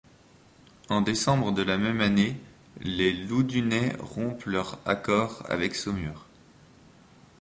[0.89, 2.35] En décembre de la même année,
[2.79, 6.25] les Loudunais rompent leur accord avec Saumur.